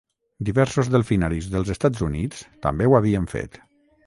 Diversos 0.47 0.87
delfinaris 0.95 1.49
dels 1.57 1.69
Estats 1.75 2.05
Units 2.09 2.43
també 2.65 2.89
ho 2.91 2.97
havien 3.03 3.31
fet. 3.37 3.63